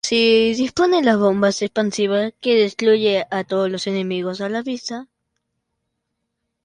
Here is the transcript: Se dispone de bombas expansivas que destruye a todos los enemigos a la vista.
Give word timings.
Se 0.03 0.15
dispone 0.15 1.03
de 1.03 1.15
bombas 1.15 1.61
expansivas 1.61 2.33
que 2.41 2.55
destruye 2.63 3.25
a 3.29 3.43
todos 3.43 3.69
los 3.69 3.85
enemigos 3.85 4.41
a 4.41 4.49
la 4.49 4.63
vista. 4.63 5.07